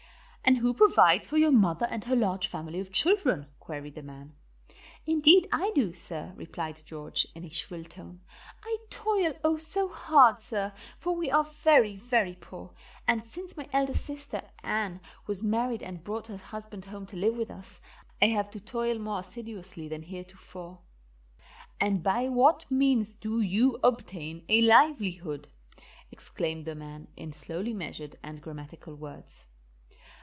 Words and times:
"And 0.43 0.57
who 0.57 0.73
provides 0.73 1.27
for 1.29 1.37
your 1.37 1.51
mother 1.51 1.85
and 1.85 2.03
her 2.03 2.15
large 2.15 2.47
family 2.47 2.79
of 2.81 2.91
children?" 2.91 3.45
queried 3.59 3.93
the 3.95 4.01
man. 4.01 4.33
"Indeed, 5.05 5.47
I 5.49 5.71
do, 5.75 5.93
sir," 5.93 6.33
replied 6.35 6.81
George, 6.83 7.25
in 7.35 7.45
a 7.45 7.49
shrill 7.49 7.85
tone. 7.85 8.19
"I 8.61 8.77
toil, 8.89 9.33
oh, 9.45 9.55
so 9.57 9.87
hard, 9.87 10.41
sir, 10.41 10.73
for 10.97 11.15
we 11.15 11.31
are 11.31 11.45
very, 11.45 11.95
very 11.95 12.33
poor, 12.33 12.71
and 13.07 13.23
since 13.25 13.55
my 13.55 13.69
elder 13.71 13.93
sister, 13.93 14.41
Ann, 14.61 14.99
was 15.25 15.41
married 15.43 15.83
and 15.83 16.03
brought 16.03 16.27
her 16.27 16.35
husband 16.37 16.85
home 16.85 17.05
to 17.07 17.15
live 17.15 17.37
with 17.37 17.51
us 17.51 17.79
I 18.21 18.25
have 18.29 18.49
to 18.51 18.59
toil 18.59 18.97
more 18.97 19.19
assiduously 19.21 19.87
than 19.87 20.01
heretofore." 20.03 20.79
"And 21.79 22.01
by 22.03 22.27
what 22.27 22.69
means 22.69 23.13
do 23.13 23.39
you 23.41 23.79
obtain 23.83 24.43
a 24.49 24.61
livelihood?" 24.63 25.47
exclaimed 26.11 26.65
the 26.65 26.75
man, 26.75 27.07
in 27.15 27.31
slowly 27.31 27.73
measured 27.73 28.17
and 28.21 28.41
grammatical 28.41 28.95
words. 28.95 29.45